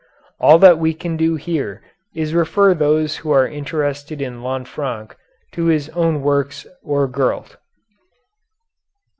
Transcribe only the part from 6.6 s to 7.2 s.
or